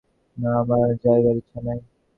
[0.37, 1.79] না, আমার যাইবার ইচ্ছা নাই।